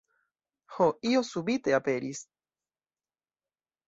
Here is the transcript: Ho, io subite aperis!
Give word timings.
Ho, 0.77 0.87
io 1.09 1.19
subite 1.31 1.75
aperis! 1.79 2.23